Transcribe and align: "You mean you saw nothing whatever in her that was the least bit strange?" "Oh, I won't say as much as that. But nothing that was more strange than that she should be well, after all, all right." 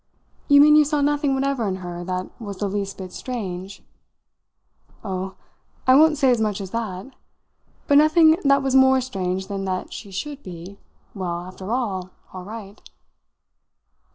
"You 0.47 0.61
mean 0.61 0.75
you 0.75 0.83
saw 0.83 1.01
nothing 1.01 1.35
whatever 1.35 1.67
in 1.67 1.75
her 1.75 2.03
that 2.05 2.31
was 2.41 2.57
the 2.57 2.67
least 2.67 2.97
bit 2.97 3.11
strange?" 3.13 3.83
"Oh, 5.03 5.35
I 5.85 5.93
won't 5.93 6.17
say 6.17 6.31
as 6.31 6.41
much 6.41 6.59
as 6.59 6.71
that. 6.71 7.13
But 7.85 7.99
nothing 7.99 8.37
that 8.43 8.63
was 8.63 8.73
more 8.75 8.99
strange 8.99 9.45
than 9.45 9.65
that 9.65 9.93
she 9.93 10.09
should 10.09 10.41
be 10.41 10.79
well, 11.13 11.41
after 11.41 11.71
all, 11.71 12.09
all 12.33 12.43
right." 12.43 12.81